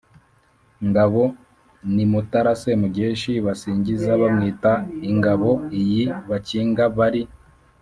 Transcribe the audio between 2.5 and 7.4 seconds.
semugeshi basingiza bamwita ingabo iyi bakinga bari